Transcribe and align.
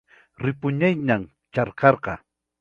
Ripukunayñam 0.43 1.21
kachkarqa. 1.53 2.13